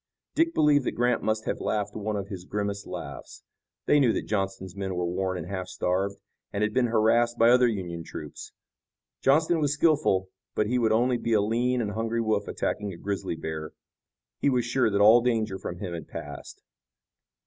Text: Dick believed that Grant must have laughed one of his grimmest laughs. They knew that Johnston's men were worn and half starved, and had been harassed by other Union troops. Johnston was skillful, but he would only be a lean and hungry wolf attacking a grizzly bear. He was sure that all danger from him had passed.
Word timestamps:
Dick 0.33 0.55
believed 0.55 0.83
that 0.87 0.93
Grant 0.95 1.21
must 1.21 1.45
have 1.45 1.61
laughed 1.61 1.95
one 1.95 2.15
of 2.15 2.27
his 2.29 2.43
grimmest 2.43 2.87
laughs. 2.87 3.43
They 3.85 3.99
knew 3.99 4.11
that 4.13 4.23
Johnston's 4.25 4.75
men 4.75 4.95
were 4.95 5.05
worn 5.05 5.37
and 5.37 5.45
half 5.45 5.67
starved, 5.67 6.15
and 6.51 6.63
had 6.63 6.73
been 6.73 6.87
harassed 6.87 7.37
by 7.37 7.51
other 7.51 7.67
Union 7.67 8.03
troops. 8.03 8.51
Johnston 9.21 9.59
was 9.59 9.73
skillful, 9.73 10.29
but 10.55 10.65
he 10.65 10.79
would 10.79 10.91
only 10.91 11.17
be 11.19 11.33
a 11.33 11.39
lean 11.41 11.81
and 11.81 11.91
hungry 11.91 12.19
wolf 12.19 12.47
attacking 12.47 12.91
a 12.91 12.97
grizzly 12.97 13.35
bear. 13.35 13.73
He 14.39 14.49
was 14.49 14.65
sure 14.65 14.89
that 14.89 15.01
all 15.01 15.21
danger 15.21 15.59
from 15.59 15.77
him 15.77 15.93
had 15.93 16.07
passed. 16.07 16.63